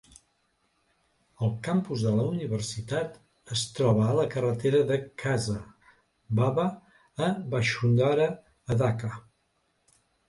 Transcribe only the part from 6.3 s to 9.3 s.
Baba a Bashundhara, a Dhaka.